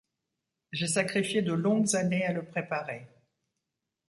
J'ai 0.71 0.87
sacrifié 0.87 1.43
de 1.43 1.53
longues 1.53 1.95
années 1.95 2.25
à 2.25 2.33
le 2.33 2.43
préparer. 2.43 3.07